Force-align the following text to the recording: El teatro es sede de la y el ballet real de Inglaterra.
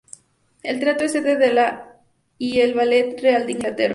El 0.63 0.79
teatro 0.79 1.05
es 1.05 1.11
sede 1.11 1.37
de 1.37 1.53
la 1.53 1.99
y 2.39 2.61
el 2.61 2.73
ballet 2.73 3.21
real 3.21 3.45
de 3.45 3.51
Inglaterra. 3.51 3.89